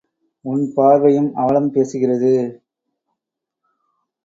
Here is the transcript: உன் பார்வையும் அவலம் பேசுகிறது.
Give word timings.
உன் 0.45 0.63
பார்வையும் 0.73 1.29
அவலம் 1.35 1.69
பேசுகிறது. 1.73 2.33